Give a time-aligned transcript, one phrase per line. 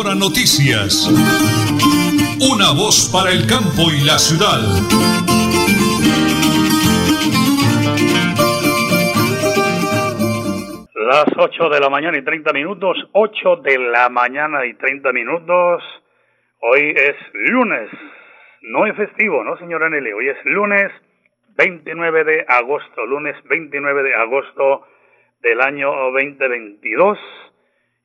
[0.00, 1.12] Ahora Noticias.
[2.40, 4.64] Una voz para el campo y la ciudad.
[10.94, 15.82] Las 8 de la mañana y 30 minutos, 8 de la mañana y 30 minutos.
[16.60, 17.90] Hoy es lunes,
[18.62, 20.12] no es festivo, ¿no, señora Nelly?
[20.12, 20.90] Hoy es lunes
[21.58, 24.86] 29 de agosto, lunes 29 de agosto
[25.42, 27.18] del año 2022.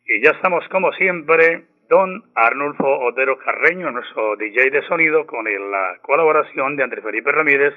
[0.07, 5.98] Y ya estamos, como siempre, don Arnulfo Otero Carreño, nuestro DJ de sonido, con la
[6.02, 7.73] colaboración de Andrés Felipe Ramírez.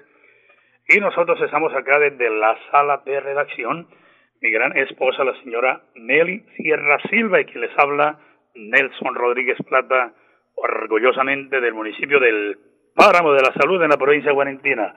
[0.89, 3.87] Y nosotros estamos acá desde la sala de redacción.
[4.41, 8.19] Mi gran esposa, la señora Nelly Sierra Silva, y quien les habla,
[8.55, 10.13] Nelson Rodríguez Plata,
[10.55, 12.59] orgullosamente del municipio del
[12.95, 14.95] Páramo de la Salud en la provincia de Guarentina.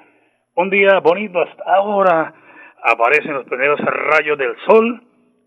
[0.55, 2.33] Un día bonito hasta ahora,
[2.83, 5.01] aparecen los primeros rayos del sol,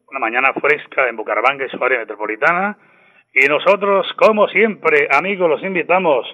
[0.08, 2.76] una mañana fresca en Bucaramanga y su área metropolitana,
[3.34, 6.24] y nosotros, como siempre, amigos, los invitamos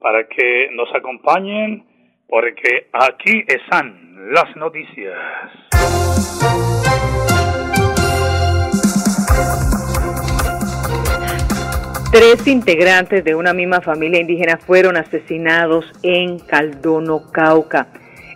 [0.00, 1.84] para que nos acompañen,
[2.28, 5.16] porque aquí están las noticias.
[12.10, 17.86] Tres integrantes de una misma familia indígena fueron asesinados en Caldono, Cauca.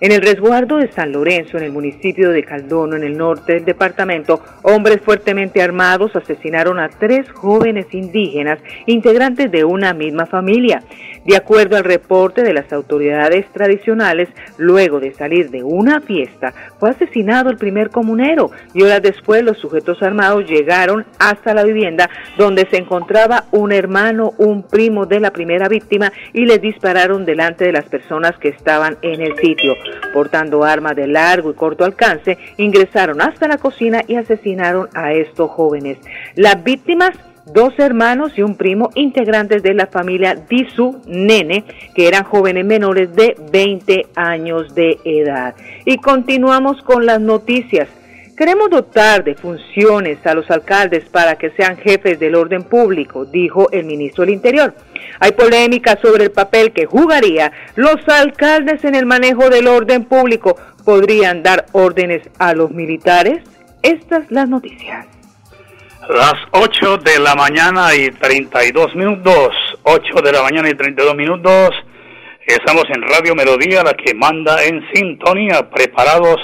[0.01, 3.65] En el resguardo de San Lorenzo, en el municipio de Caldono, en el norte del
[3.65, 10.83] departamento, hombres fuertemente armados asesinaron a tres jóvenes indígenas integrantes de una misma familia.
[11.27, 16.91] De acuerdo al reporte de las autoridades tradicionales, luego de salir de una fiesta, fue
[16.91, 22.69] asesinado el primer comunero y horas después los sujetos armados llegaron hasta la vivienda donde
[22.71, 27.73] se encontraba un hermano, un primo de la primera víctima y les dispararon delante de
[27.73, 29.75] las personas que estaban en el sitio.
[30.13, 35.51] Portando armas de largo y corto alcance, ingresaron hasta la cocina y asesinaron a estos
[35.51, 35.99] jóvenes.
[36.37, 42.25] Las víctimas dos hermanos y un primo integrantes de la familia Disu Nene, que eran
[42.25, 45.55] jóvenes menores de 20 años de edad.
[45.85, 47.89] Y continuamos con las noticias.
[48.37, 53.71] Queremos dotar de funciones a los alcaldes para que sean jefes del orden público, dijo
[53.71, 54.75] el ministro del Interior.
[55.21, 60.57] Hay polémica sobre el papel que jugaría los alcaldes en el manejo del orden público.
[60.85, 63.43] ¿Podrían dar órdenes a los militares?
[63.83, 65.16] Estas las noticias.
[66.09, 69.51] Las 8 de la mañana y 32 minutos.
[69.83, 71.71] 8 de la mañana y 32 minutos.
[72.47, 76.37] Estamos en Radio Melodía, la que manda en sintonía, preparados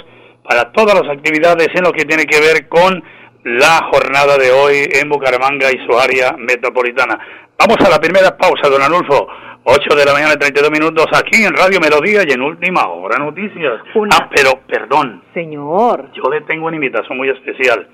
[0.42, 3.04] para todas las actividades en lo que tiene que ver con
[3.44, 7.20] la jornada de hoy en Bucaramanga y su área metropolitana.
[7.56, 9.28] Vamos a la primera pausa, don Anulfo.
[9.62, 13.16] 8 de la mañana y 32 minutos aquí en Radio Melodía y en Última Hora
[13.20, 13.80] Noticias.
[14.10, 15.22] Ah, pero perdón.
[15.32, 16.10] Señor.
[16.14, 17.86] Yo le tengo una invitación muy especial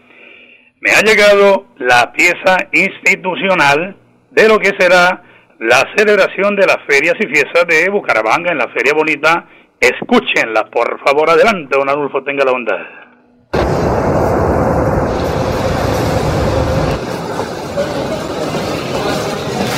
[0.81, 3.97] me ha llegado la pieza institucional
[4.31, 5.23] de lo que será
[5.59, 9.47] la celebración de las ferias y fiestas de Bucaramanga en la Feria Bonita.
[9.81, 12.77] Escúchenla, por favor, adelante, don Adolfo, tenga la bondad.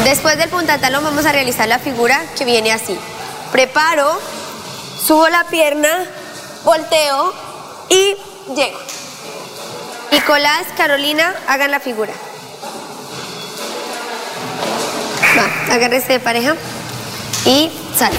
[0.05, 2.99] Después del puntatalón vamos a realizar la figura que viene así.
[3.53, 4.19] Preparo,
[4.99, 6.07] subo la pierna,
[6.65, 7.33] volteo
[7.89, 8.17] y
[8.55, 9.00] llego.
[10.21, 12.13] Nicolás, Carolina, hagan la figura.
[15.35, 16.57] Va, agárrese de pareja
[17.47, 18.19] y sale.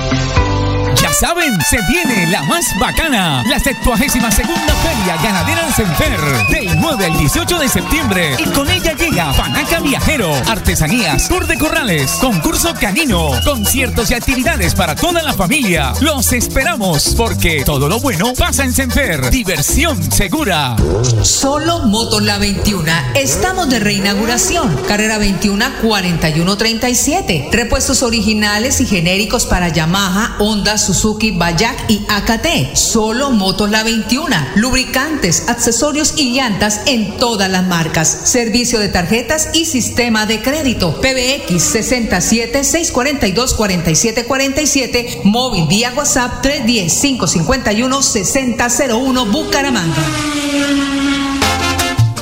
[1.21, 6.19] Saben, se viene la más bacana, la 72 segunda Feria Ganadera de Senfer,
[6.49, 8.35] del 9 al 18 de septiembre.
[8.39, 14.73] Y con ella llega Panaca Viajero, artesanías, tour de corrales, concurso canino, conciertos y actividades
[14.73, 15.93] para toda la familia.
[16.01, 19.29] Los esperamos, porque todo lo bueno pasa en Senfer.
[19.29, 20.75] Diversión segura.
[21.21, 22.91] Solo Motos La 21.
[23.13, 24.75] Estamos de reinauguración.
[24.87, 27.49] Carrera 21 4137.
[27.51, 32.75] Repuestos originales y genéricos para Yamaha, Honda, Suzuki, Bayak y AKT.
[32.75, 34.35] Solo Motos La 21.
[34.55, 38.21] Lubricantes, accesorios y llantas en todas las marcas.
[38.23, 40.99] Servicio de tarjetas y sistema de crédito.
[41.01, 45.21] PBX 67 642 4747.
[45.23, 50.80] Móvil vía WhatsApp 310 551 6001 Bucaramanga.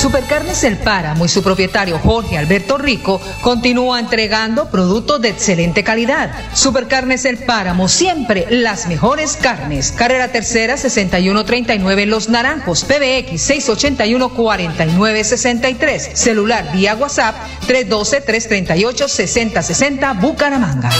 [0.00, 6.30] Supercarnes El Páramo y su propietario Jorge Alberto Rico continúa entregando productos de excelente calidad.
[6.54, 9.90] Supercarnes El Páramo, siempre las mejores carnes.
[9.90, 16.10] Carrera Tercera 6139 Los Naranjos, PBX 681 4963.
[16.14, 17.34] Celular vía WhatsApp
[17.66, 20.90] 312 338 6060 Bucaramanga.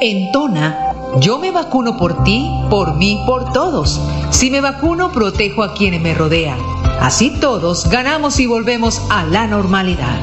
[0.00, 4.00] En Tona, yo me vacuno por ti, por mí, por todos.
[4.36, 6.58] Si me vacuno, protejo a quienes me rodean.
[7.00, 10.18] Así todos ganamos y volvemos a la normalidad.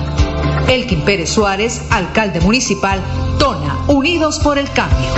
[0.70, 3.02] Elkin Pérez Suárez, alcalde municipal,
[3.40, 5.10] Tona, Unidos por el Cambio.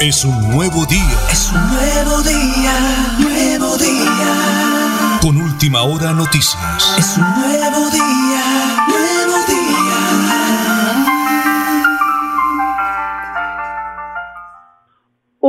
[0.00, 1.18] Es un nuevo día.
[1.30, 5.18] Es un nuevo día, nuevo día.
[5.20, 6.56] Con última hora noticias.
[6.96, 8.55] Es un nuevo día,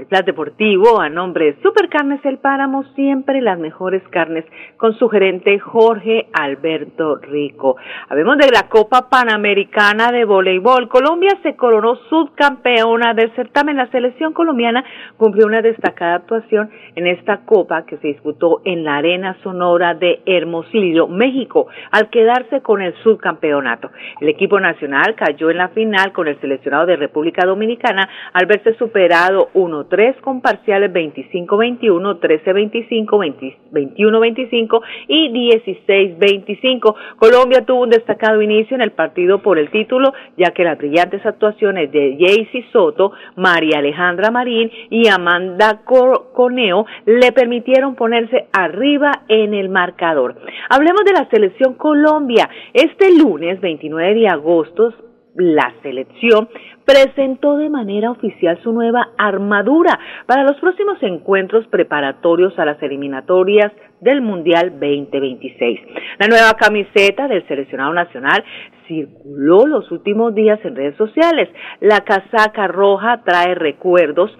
[0.00, 4.46] El Plan Deportivo, a nombre de Supercarnes El Páramo, siempre las mejores carnes,
[4.78, 7.76] con su gerente Jorge Alberto Rico.
[8.08, 10.88] Hablemos de la Copa Panamericana de Voleibol.
[10.88, 13.76] Colombia se coronó subcampeona del certamen.
[13.76, 14.82] La selección colombiana
[15.18, 20.22] cumplió una destacada actuación en esta Copa que se disputó en la Arena Sonora de
[20.24, 23.90] Hermosillo, México, al quedarse con el subcampeonato.
[24.22, 28.72] El equipo nacional cayó en la final con el seleccionado de República Dominicana al verse
[28.78, 36.94] superado 1 3 con parciales 25-21, 13-25, 21-25 y 16-25.
[37.16, 41.26] Colombia tuvo un destacado inicio en el partido por el título, ya que las brillantes
[41.26, 49.52] actuaciones de Jaycee Soto, María Alejandra Marín y Amanda Coneo le permitieron ponerse arriba en
[49.52, 50.36] el marcador.
[50.70, 52.48] Hablemos de la selección Colombia.
[52.72, 56.48] Este lunes 29 de agosto la selección
[56.84, 63.72] presentó de manera oficial su nueva armadura para los próximos encuentros preparatorios a las eliminatorias
[64.00, 65.80] del Mundial 2026.
[66.18, 68.42] La nueva camiseta del seleccionado nacional
[68.88, 71.48] circuló los últimos días en redes sociales.
[71.80, 74.36] La casaca roja trae recuerdos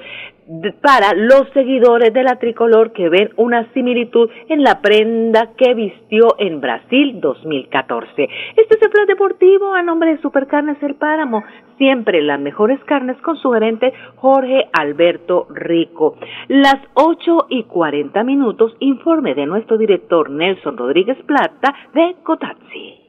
[0.81, 6.35] para los seguidores de la tricolor que ven una similitud en la prenda que vistió
[6.39, 8.29] en Brasil 2014.
[8.57, 11.45] Este es el plan deportivo a nombre de Supercarnes El Páramo,
[11.79, 16.17] siempre las mejores carnes con su gerente Jorge Alberto Rico.
[16.49, 23.00] Las 8 y 40 minutos, informe de nuestro director Nelson Rodríguez Plata de Cotaxi.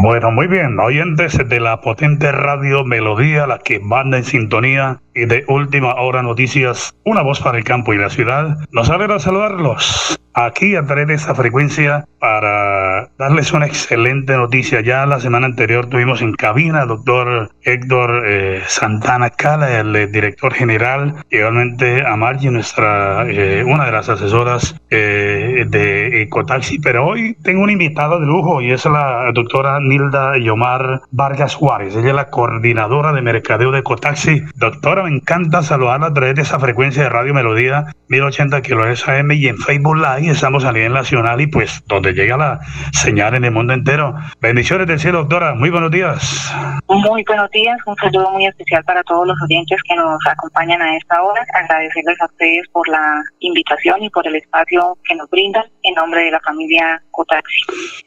[0.00, 5.26] Bueno, muy bien, oyentes de la potente radio Melodía, la que manda en sintonía y
[5.26, 10.18] de última hora noticias, una voz para el campo y la ciudad, nos alegra saludarlos
[10.34, 14.80] aquí a través de esta frecuencia para darles una excelente noticia.
[14.80, 20.06] Ya la semana anterior tuvimos en cabina al doctor Héctor eh, Santana Cala, el eh,
[20.06, 26.78] director general, igualmente a Margie, nuestra, eh, una de las asesoras de Ecotaxi.
[26.78, 31.96] Pero hoy tengo una invitada de lujo y es la doctora Nilda Yomar Vargas Juárez.
[31.96, 34.42] Ella es la coordinadora de mercadeo de Ecotaxi.
[34.56, 39.32] Doctora, me encanta saludarla a través de esa frecuencia de Radio Melodía, 1080 kHz AM
[39.32, 42.60] y en Facebook Live estamos a nivel nacional y pues donde llega la
[42.92, 44.14] señal en el mundo entero.
[44.40, 45.54] Bendiciones del cielo, doctora.
[45.54, 46.52] Muy buenos días.
[46.88, 47.78] Muy buenos días.
[47.86, 51.44] Un saludo muy especial para todos los oyentes que nos acompañan a esta hora.
[51.54, 56.24] Agradecerles a ustedes por la invitación y por el espacio que nos brindan en nombre
[56.24, 57.02] de la familia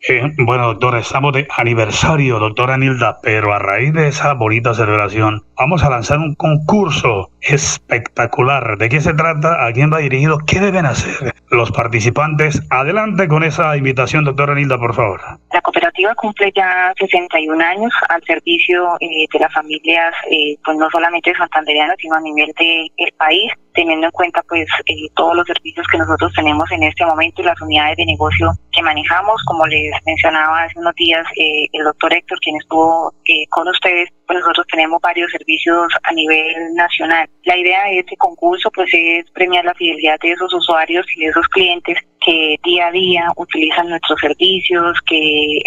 [0.08, 5.44] Eh, bueno, doctora, estamos de aniversario, doctora Nilda, pero a raíz de esa bonita celebración,
[5.56, 8.78] vamos a lanzar un concurso espectacular.
[8.78, 9.66] ¿De qué se trata?
[9.66, 10.40] ¿A quién va dirigido?
[10.46, 12.62] ¿Qué deben hacer los participantes?
[12.70, 15.22] Adelante con esa invitación, doctora Nilda, por favor.
[15.54, 20.90] La cooperativa cumple ya 61 años al servicio eh, de las familias, eh, pues no
[20.90, 25.46] solamente santanderianas, sino a nivel del el país teniendo en cuenta pues eh, todos los
[25.46, 29.66] servicios que nosotros tenemos en este momento y las unidades de negocio que manejamos, como
[29.68, 34.40] les mencionaba hace unos días eh, el doctor Héctor, quien estuvo eh, con ustedes, pues
[34.40, 37.30] nosotros tenemos varios servicios a nivel nacional.
[37.44, 41.28] La idea de este concurso pues es premiar la fidelidad de esos usuarios y de
[41.28, 45.60] esos clientes que día a día utilizan nuestros servicios, que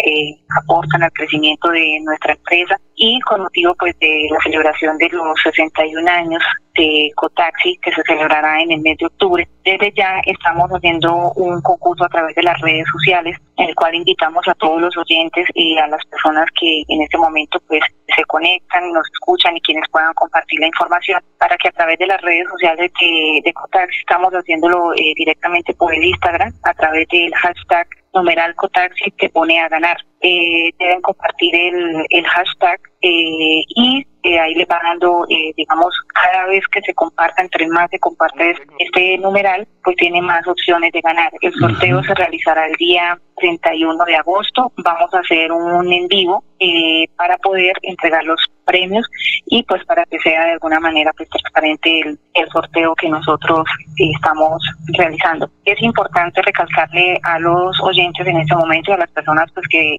[0.61, 5.41] aportan al crecimiento de nuestra empresa y con motivo pues de la celebración de los
[5.41, 6.43] 61 años
[6.75, 9.47] de Cotaxi que se celebrará en el mes de octubre.
[9.63, 13.95] Desde ya estamos haciendo un concurso a través de las redes sociales en el cual
[13.95, 17.81] invitamos a todos los oyentes y a las personas que en este momento pues
[18.15, 22.07] se conectan, nos escuchan y quienes puedan compartir la información para que a través de
[22.07, 27.07] las redes sociales de, de Cotaxi estamos haciéndolo eh, directamente por el Instagram a través
[27.09, 29.97] del hashtag numeral Cotaxi que pone a ganar.
[30.21, 35.95] Eh, deben compartir el, el hashtag eh, y eh, ahí le va dando, eh, digamos,
[36.13, 40.91] cada vez que se comparta, entre más se comparte este numeral, pues tiene más opciones
[40.91, 41.31] de ganar.
[41.41, 44.71] El sorteo se realizará el día 31 de agosto.
[44.77, 49.05] Vamos a hacer un en vivo eh, para poder entregar los premios
[49.45, 53.65] y pues para que sea de alguna manera pues transparente el, el sorteo que nosotros
[53.97, 54.61] estamos
[54.97, 55.49] realizando.
[55.65, 59.95] Es importante recalcarle a los oyentes en este momento y a las personas pues que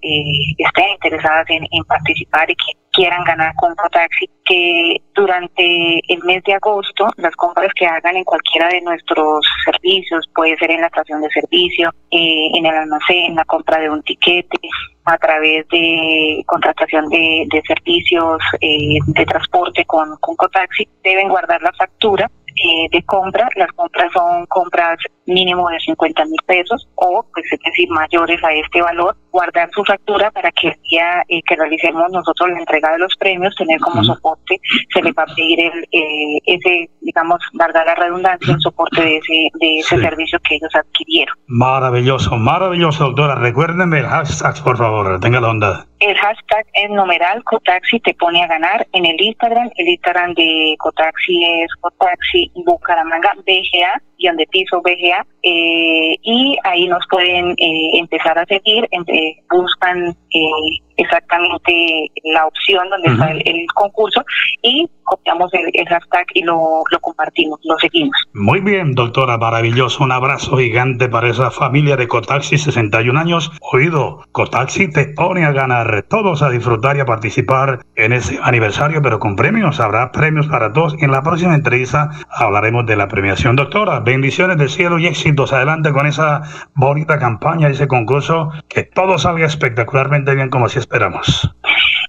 [0.58, 6.52] estén interesadas en participar y que quieran ganar con Taxi, que durante el mes de
[6.52, 11.22] agosto las compras que hagan en cualquiera de nuestros servicios, puede ser en la estación
[11.22, 14.58] de servicio, eh, en el almacén, la compra de un tiquete,
[15.04, 21.72] a través de contratación de, servicios eh, de transporte con, con Cotaxi, deben guardar la
[21.72, 23.48] factura eh, de compra.
[23.56, 28.52] Las compras son compras mínimo de 50 mil pesos o, pues es decir, mayores a
[28.52, 32.92] este valor, guardar su factura para que el día eh, que realicemos nosotros la entrega
[32.92, 34.60] de los premios, tener como soporte,
[34.92, 39.16] se le va a pedir el, eh, ese, digamos, valga la redundancia, el soporte de
[39.18, 41.36] ese, de ese servicio que ellos adquirieron.
[41.46, 43.36] Maravilloso, maravilloso, doctora.
[43.36, 45.86] Recuérdenme el hashtag, por favor, tenga la onda.
[46.00, 49.70] El hashtag es numeral Cotaxi te pone a ganar en el Instagram.
[49.76, 57.04] El Instagram de Cotaxi es Cotaxi Bucaramanga BGA de piso BGA eh, y ahí nos
[57.10, 64.24] pueden eh, empezar a seguir, entre, buscan eh, exactamente la opción donde está el, concurso
[64.62, 68.16] y copiamos el, hashtag y lo, lo, compartimos, lo seguimos.
[68.34, 70.04] Muy bien, doctora, maravilloso.
[70.04, 73.50] Un abrazo gigante para esa familia de Cotaxi, 61 años.
[73.60, 79.02] Oído, Cotaxi te pone a ganar, todos a disfrutar y a participar en ese aniversario,
[79.02, 79.80] pero con premios.
[79.80, 80.94] Habrá premios para todos.
[81.00, 83.56] En la próxima entrevista hablaremos de la premiación.
[83.56, 85.52] Doctora, bendiciones del cielo y éxitos.
[85.52, 86.42] Adelante con esa
[86.74, 88.50] bonita campaña, ese concurso.
[88.68, 91.48] Que todo salga espectacularmente bien como si es esperamos.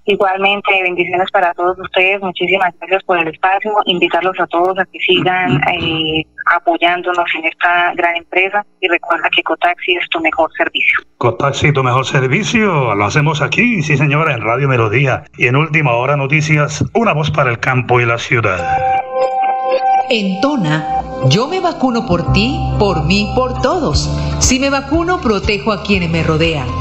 [0.05, 2.19] Igualmente, bendiciones para todos ustedes.
[2.21, 3.71] Muchísimas gracias por el espacio.
[3.85, 9.43] Invitarlos a todos a que sigan eh, apoyándonos en esta gran empresa y recuerda que
[9.43, 10.99] Cotaxi es tu mejor servicio.
[11.19, 12.95] Cotaxi, tu mejor servicio.
[12.95, 15.23] Lo hacemos aquí, sí señora, en Radio Melodía.
[15.37, 18.59] Y en Última Hora Noticias, una voz para el campo y la ciudad.
[20.09, 24.09] En Tona, yo me vacuno por ti, por mí, por todos.
[24.39, 26.80] Si me vacuno, protejo a quienes me rodean.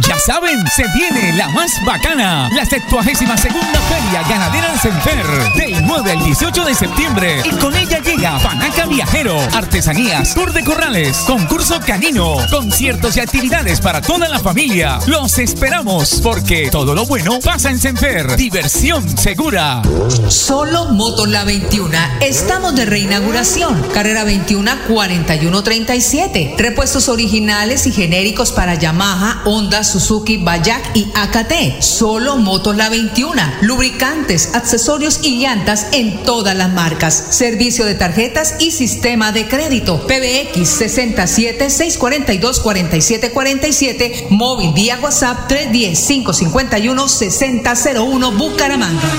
[0.00, 5.86] Ya saben, se viene la más bacana, la 72 segunda Feria Ganadera del Senfer, del
[5.86, 7.42] 9 al 18 de septiembre.
[7.44, 13.80] Y con ella llega Panaca Viajero, artesanías, tour de corrales, concurso canino, conciertos y actividades
[13.80, 14.98] para toda la familia.
[15.06, 18.36] Los esperamos porque todo lo bueno pasa en Senfer.
[18.36, 19.80] Diversión segura.
[20.28, 21.96] Solo Motor La 21.
[22.20, 23.82] Estamos de reinauguración.
[23.94, 26.54] Carrera 21 4137.
[26.58, 31.80] Repuestos originales y genéricos para Yamaha, Honda, Suzuki, Bayak y AKT.
[31.80, 33.40] Solo Motos La 21.
[33.62, 37.14] Lubricantes, accesorios y llantas en todas las marcas.
[37.30, 40.06] Servicio de tarjetas y sistema de crédito.
[40.06, 44.26] PBX 67 642 4747.
[44.30, 49.10] Móvil vía WhatsApp 310 551 6001 Bucaramanga.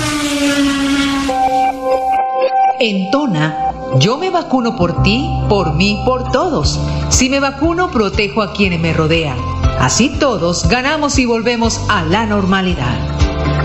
[2.80, 6.78] En Tona, yo me vacuno por ti, por mí, por todos.
[7.08, 9.57] Si me vacuno, protejo a quienes me rodean.
[9.80, 12.96] Así todos ganamos y volvemos a la normalidad.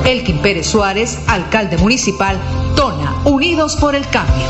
[0.05, 2.37] Elkin Pérez Suárez, alcalde municipal,
[2.75, 4.45] Tona, Unidos por el Cambio.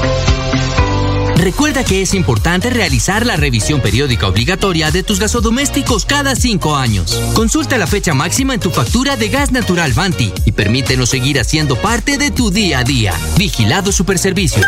[1.37, 7.19] Recuerda que es importante realizar la revisión periódica obligatoria de tus gasodomésticos cada cinco años.
[7.33, 11.75] Consulta la fecha máxima en tu factura de gas natural Vanti y permítenos seguir haciendo
[11.75, 13.13] parte de tu día a día.
[13.37, 14.67] Vigilado Superservicios.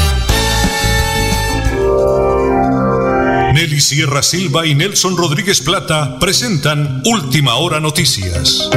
[3.53, 8.69] Nelly Sierra Silva y Nelson Rodríguez Plata presentan Última Hora Noticias.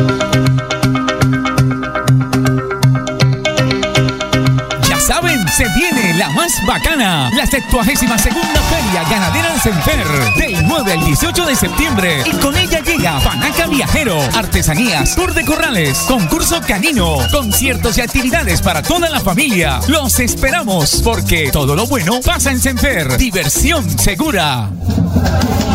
[4.88, 10.66] Ya saben, se viene la más bacana, la 72 segunda Feria Ganadera del Senfer, del
[10.66, 12.22] 9 al 18 de septiembre.
[12.24, 18.62] Y con ella llega Panaca Viajero, artesanías, tour de corrales, concurso canino, conciertos y actividades
[18.62, 19.80] para toda la familia.
[19.88, 23.16] Los esperamos porque todo lo bueno pasa en Senfer.
[23.16, 24.70] Diversión segura.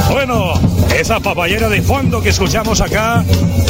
[0.10, 0.54] Bueno,
[0.98, 3.24] esa papayera de fondo que escuchamos acá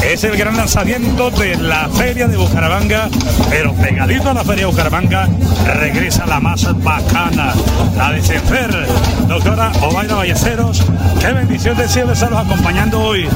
[0.04, 3.10] es el gran lanzamiento de la Feria de Bucaramanga,
[3.50, 5.28] pero pegadito a la Feria de Bucaramanga
[5.76, 7.54] regresa la más bacana,
[7.98, 8.88] la de Senfer.
[9.28, 10.82] Doctora Ovaira Ballesteros,
[11.20, 13.28] qué bendición del cielo estarlos acompañando hoy.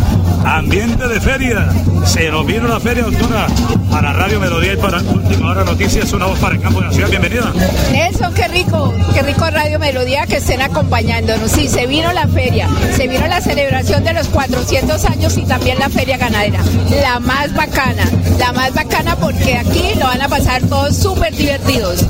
[0.46, 1.70] Ambiente de feria,
[2.06, 3.48] se nos vino la feria, doctora,
[3.90, 6.94] para Radio Melodía y para Última Hora Noticias, una voz para el campo de la
[6.94, 7.10] ciudad.
[7.10, 7.54] Bienvenida.
[7.94, 11.50] Eso, qué rico, qué rico Radio Melodía que estén acompañándonos.
[11.50, 15.80] Sí, se vino la feria, se vino la celebración de los 400 años y también
[15.80, 16.60] la feria ganadera.
[17.02, 18.04] La más bacana,
[18.38, 22.06] la más bacana porque aquí lo van a pasar todos súper divertidos.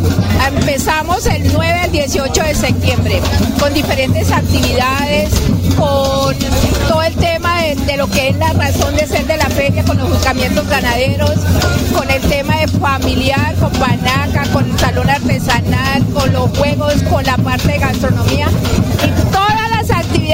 [0.45, 3.21] Empezamos el 9 al 18 de septiembre
[3.59, 5.29] con diferentes actividades,
[5.77, 6.35] con
[6.87, 9.97] todo el tema de, lo que es la razón de ser de la feria, con
[9.97, 11.35] los juzgamientos ganaderos,
[11.95, 17.37] con el tema de familiar, con panaca, con salón artesanal, con los juegos, con la
[17.37, 18.47] parte de gastronomía
[19.05, 19.31] y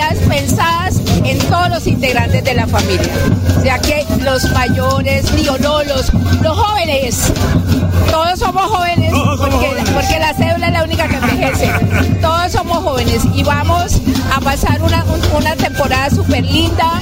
[0.10, 3.10] actividades pensadas en todos los integrantes de la familia.
[3.58, 7.32] O sea que los mayores, digo, no, los, los jóvenes,
[8.12, 11.72] todos somos jóvenes porque, porque la cédula es la única que envejece.
[12.22, 14.02] Todos somos jóvenes y vamos
[14.36, 17.00] a pasar una, un- una temporada súper linda,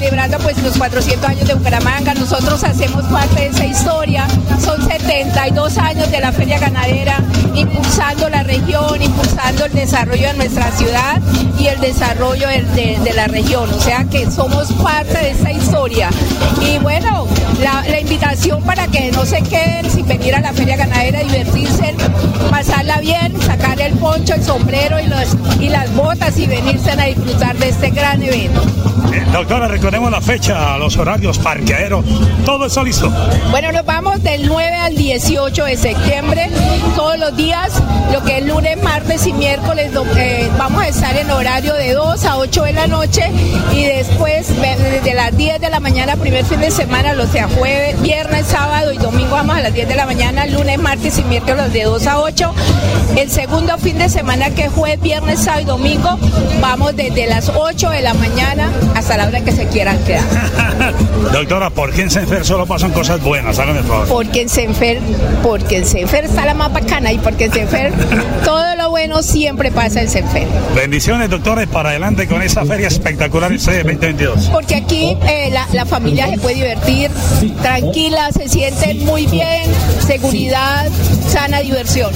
[0.00, 2.14] celebrando pues los 400 años de Bucaramanga.
[2.14, 4.26] Nosotros hacemos parte de esa historia.
[4.58, 7.18] Son 72 años de la feria ganadera,
[7.54, 11.20] impulsando la región, impulsando el desarrollo de nuestra ciudad
[11.58, 13.68] y el desarrollo de, la región.
[13.68, 16.08] O sea que somos parte de esa historia.
[16.62, 17.26] Y bueno,
[17.60, 21.94] la, la invitación para que no se queden sin venir a la feria ganadera, divertirse,
[22.50, 27.04] pasarla bien, sacar el poncho, el sombrero y, los, y las botas y venirse a
[27.04, 28.62] disfrutar de este gran evento.
[29.12, 32.04] Eh, doctora, recordemos la fecha, los horarios, parqueadero,
[32.44, 33.12] todo eso listo.
[33.50, 36.48] Bueno, nos vamos del 9 al 18 de septiembre,
[36.94, 39.90] todos los días, lo que es lunes, martes y miércoles,
[40.56, 43.32] vamos a estar en horario de 2 a 8 de la noche
[43.72, 48.00] y después desde las 10 de la mañana, primer fin de semana, los sea jueves,
[48.00, 51.72] viernes, sábado y domingo vamos a las 10 de la mañana, lunes, martes y miércoles
[51.72, 52.54] de 2 a 8.
[53.16, 56.16] El segundo fin de semana que es jueves, viernes, sábado y domingo,
[56.60, 60.24] vamos desde las 8 de la mañana hasta la hora que se quieran quedar.
[61.32, 63.58] Doctora, ¿por qué en Senfer solo pasan cosas buenas?
[63.58, 64.06] Hágame el favor.
[64.08, 65.00] Porque en Senfer,
[65.42, 67.92] porque en Senfer está la más bacana y porque en Senfer
[68.44, 70.46] todo lo bueno siempre pasa en Senfer.
[70.74, 74.50] Bendiciones, doctores, para adelante con esta feria espectacular este 2022.
[74.52, 77.10] Porque aquí eh, la, la familia se puede divertir
[77.62, 79.62] tranquila, se sienten muy bien,
[80.06, 80.90] seguridad,
[81.26, 82.10] sana diversión.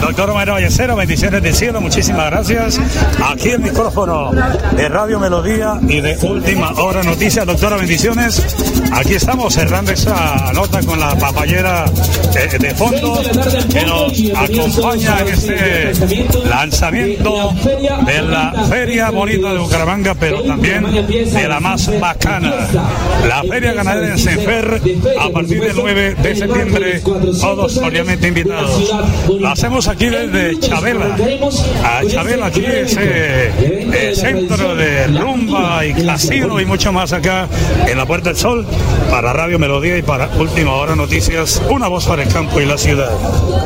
[0.00, 2.80] Doctor Mario Vallecero, bendiciones del cielo, muchísimas gracias.
[3.22, 4.30] Aquí el micrófono
[4.76, 7.46] de Radio Melodía y de Última Hora Noticias.
[7.46, 8.42] Doctora, bendiciones.
[8.92, 11.84] Aquí estamos cerrando esa nota con la papayera
[12.34, 13.22] eh, de fondo
[13.72, 15.92] que nos acompaña en este
[16.48, 17.54] lanzamiento
[18.04, 22.52] de la Feria Bonita de Bucaramanga, pero también de la más bacana,
[23.26, 24.82] la Feria Ganadera en Senfer,
[25.20, 27.00] a partir del 9 de septiembre,
[27.40, 28.92] todos obviamente invitados.
[29.38, 31.16] Lo hacemos aquí desde Chabela,
[31.84, 37.46] a Chabela, aquí ese eh, centro de rumba y casino y mucho más acá
[37.86, 38.66] en la Puerta del Sol,
[39.10, 42.78] para Radio Melodía y para Última Hora Noticias, una voz para el campo y la
[42.78, 43.10] ciudad.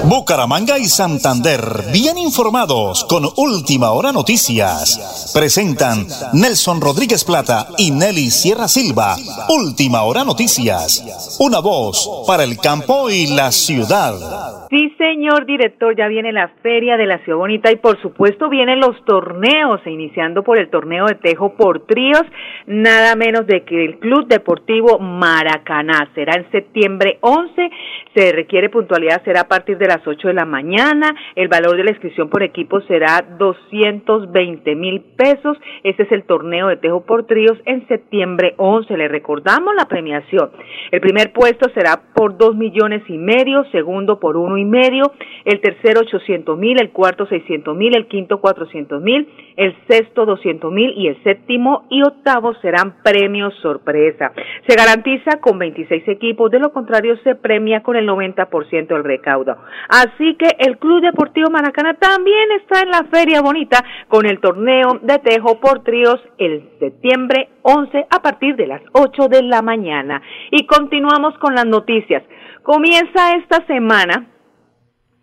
[0.06, 1.60] Bucaramanga y Santander,
[1.92, 5.30] bien informados con Última Hora Noticias.
[5.32, 9.14] Presentan Nelson Rodríguez Plata y Nelly Sierra Silva.
[9.48, 11.38] Última Hora Noticias.
[11.38, 14.66] Una voz para el campo y la ciudad.
[14.70, 18.80] Sí, señor director, ya viene la feria de la Ciudad Bonita y por supuesto vienen
[18.80, 22.22] los torneos, iniciando por el torneo de tejo por tríos,
[22.66, 26.08] nada menos de que el Club Deportivo Maracaná.
[26.14, 27.70] Será en septiembre 11,
[28.14, 31.84] se requiere puntualidad, será a partir de las 8 de la mañana, el valor de
[31.84, 37.26] la inscripción por equipo será 220 mil pesos, este es el torneo de tejo por
[37.26, 40.50] tríos en septiembre 11, le recordamos la premiación.
[40.90, 45.12] El primer puesto será por 2 millones y medio, segundo por uno y medio,
[45.44, 50.72] el tercero 800 mil, el cuarto 600 mil, el quinto 400 mil, el sexto 200
[50.72, 54.32] mil y el séptimo y octavo serán premios sorpresa.
[54.66, 59.56] Se garantiza con 26 equipos, de lo contrario se premia con el 90% del recaudo.
[59.88, 64.98] Así que el Club Deportivo Maracana también está en la Feria Bonita con el torneo
[65.02, 70.22] de tejo por tríos el septiembre 11 a partir de las 8 de la mañana.
[70.50, 72.22] Y continuamos con las noticias.
[72.62, 74.26] Comienza esta semana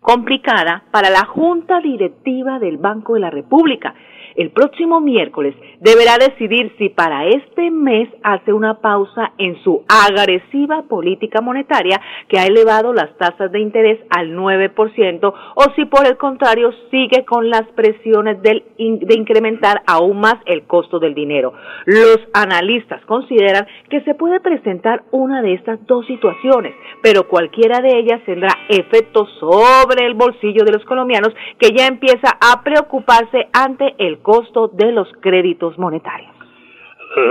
[0.02, 3.94] complicada para la Junta Directiva del Banco de la República.
[4.36, 10.82] El próximo miércoles deberá decidir si para este mes hace una pausa en su agresiva
[10.82, 16.16] política monetaria que ha elevado las tasas de interés al 9% o si por el
[16.16, 21.52] contrario sigue con las presiones del, de incrementar aún más el costo del dinero.
[21.84, 27.98] Los analistas consideran que se puede presentar una de estas dos situaciones, pero cualquiera de
[27.98, 33.94] ellas tendrá efectos sobre el bolsillo de los colombianos que ya empieza a preocuparse ante
[33.98, 36.32] el costo de los créditos monetarios.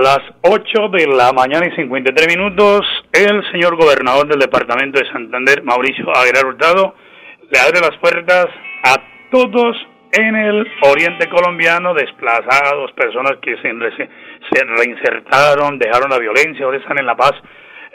[0.02, 5.64] Las 8 de la mañana y 53 minutos, el señor gobernador del departamento de Santander,
[5.64, 6.94] Mauricio Aguilar Hurtado,
[7.50, 8.46] le abre las puertas
[8.84, 8.94] a
[9.32, 9.76] todos
[10.12, 13.70] en el oriente colombiano, desplazados, personas que se,
[14.52, 17.32] se reinsertaron, dejaron la violencia, ahora están en la paz.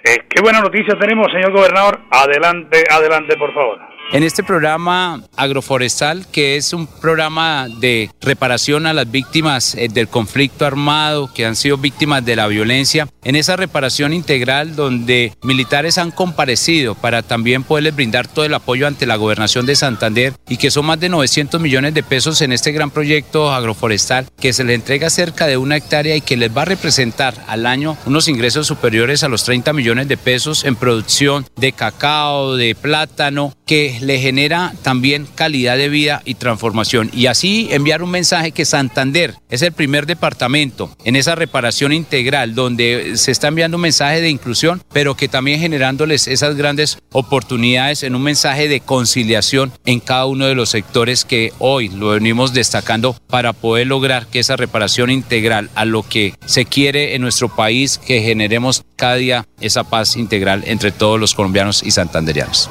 [0.04, 2.00] Eh, qué buena noticia tenemos, señor gobernador.
[2.12, 8.94] Adelante, adelante, por favor en este programa agroforestal, que es un programa de reparación a
[8.94, 13.58] las víctimas eh, del conflicto armado, que han sido víctimas de la violencia, en esa
[13.58, 19.18] reparación integral donde militares han comparecido para también poderles brindar todo el apoyo ante la
[19.18, 22.92] gobernación de Santander y que son más de 900 millones de pesos en este gran
[22.92, 26.66] proyecto agroforestal que se le entrega cerca de una hectárea y que les va a
[26.66, 31.74] representar al año unos ingresos superiores a los 30 millones de pesos en producción de
[31.74, 37.10] cacao, de plátano, que le genera también calidad de vida y transformación.
[37.14, 42.56] Y así enviar un mensaje que Santander es el primer departamento en esa reparación integral
[42.56, 48.04] donde se está enviando un mensaje de inclusión, pero que también generándoles esas grandes oportunidades
[48.04, 52.54] en un mensaje de conciliación en cada uno de los sectores que hoy lo venimos
[52.54, 57.50] destacando para poder lograr que esa reparación integral a lo que se quiere en nuestro
[57.50, 62.70] país, que generemos cada día esa paz integral entre todos los colombianos y santanderianos.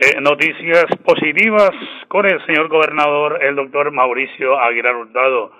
[0.00, 1.72] Eh, noticias positivas
[2.06, 5.50] con el señor gobernador, el doctor Mauricio Aguilar Hurtado.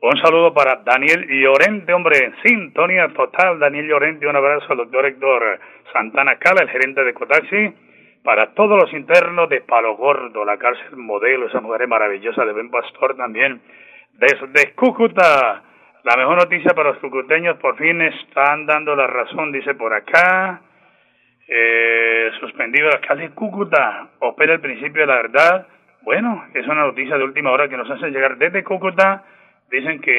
[0.00, 3.58] Un saludo para Daniel Llorente, hombre, sintonía total.
[3.58, 5.60] Daniel Llorente, un abrazo al doctor Héctor
[5.92, 7.74] Santana Cala, el gerente de Cotaxi.
[8.24, 12.70] Para todos los internos de Palo Gordo, la cárcel modelo, esa mujer maravillosa de Buen
[12.70, 13.60] Pastor también.
[14.14, 15.62] Desde Cúcuta,
[16.02, 20.62] la mejor noticia para los cucuteños, por fin están dando la razón, dice por acá
[21.54, 25.66] eh, suspendido el alcalde de Cúcuta, opera el principio de la verdad.
[26.02, 29.24] Bueno, es una noticia de última hora que nos hace llegar desde Cúcuta.
[29.70, 30.12] Dicen que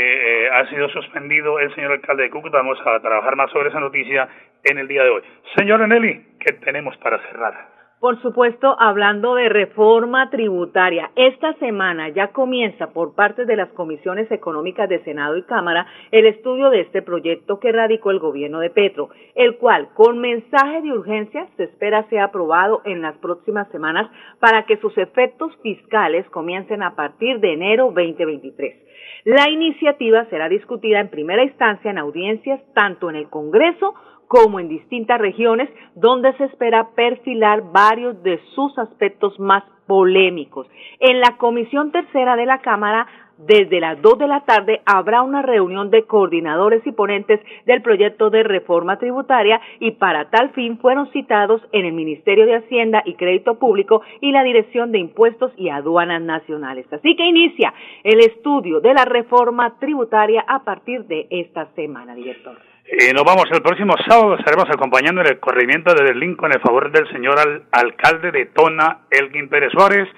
[0.46, 2.58] eh, ha sido suspendido el señor alcalde de Cúcuta.
[2.58, 4.28] Vamos a trabajar más sobre esa noticia
[4.64, 5.22] en el día de hoy.
[5.58, 7.83] Señor Nelly, ¿qué tenemos para cerrar?
[8.04, 14.30] Por supuesto, hablando de reforma tributaria, esta semana ya comienza por parte de las comisiones
[14.30, 18.72] económicas de Senado y Cámara el estudio de este proyecto que radicó el gobierno de
[18.72, 24.12] Petro, el cual, con mensaje de urgencia, se espera sea aprobado en las próximas semanas
[24.42, 28.84] para que sus efectos fiscales comiencen a partir de enero 2023.
[29.24, 33.94] La iniciativa será discutida en primera instancia en audiencias tanto en el Congreso
[34.34, 40.66] como en distintas regiones donde se espera perfilar varios de sus aspectos más polémicos.
[41.00, 43.06] En la Comisión Tercera de la Cámara
[43.38, 48.32] desde las 2 de la tarde habrá una reunión de coordinadores y ponentes del proyecto
[48.32, 53.14] de reforma tributaria y para tal fin fueron citados en el Ministerio de Hacienda y
[53.14, 56.92] Crédito Público y la Dirección de Impuestos y Aduanas Nacionales.
[56.92, 57.72] Así que inicia
[58.04, 62.73] el estudio de la reforma tributaria a partir de esta semana, director.
[62.86, 66.92] Y nos vamos el próximo sábado, estaremos acompañando en el corrimiento de Lincoln en favor
[66.92, 67.36] del señor
[67.72, 70.10] alcalde de Tona, Elgin Pérez Suárez,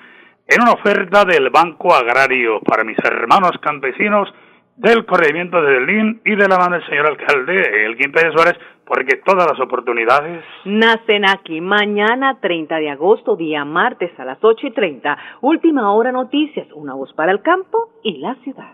[0.47, 4.34] en una oferta del Banco Agrario para mis hermanos campesinos
[4.78, 9.21] del corregimiento de Berlín y de la mano del señor alcalde Elgin Pérez Suárez, porque
[9.23, 11.62] todas las oportunidades nacen aquí.
[11.62, 15.17] Mañana 30 de agosto, día martes a las 8 y 30.
[15.41, 18.73] Última hora noticias, una voz para el campo y la ciudad.